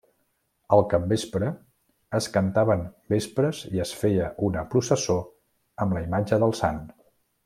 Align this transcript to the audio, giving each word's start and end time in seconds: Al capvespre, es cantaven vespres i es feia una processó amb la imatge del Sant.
Al 0.77 0.79
capvespre, 0.93 1.49
es 2.19 2.27
cantaven 2.39 2.81
vespres 3.15 3.59
i 3.77 3.83
es 3.85 3.91
feia 4.03 4.31
una 4.51 4.67
processó 4.75 5.19
amb 5.87 5.99
la 5.99 6.03
imatge 6.11 6.41
del 6.47 6.57
Sant. 6.63 6.81